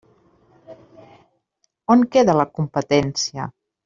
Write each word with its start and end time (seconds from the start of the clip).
On 1.97 2.01
queda 2.15 2.35
la 2.39 2.47
competència? 2.61 3.47